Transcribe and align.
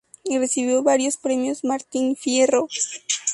Recibió 0.27 0.81
varios 0.81 1.17
premios 1.17 1.63
Martín 1.63 2.15
Fierro 2.15 2.67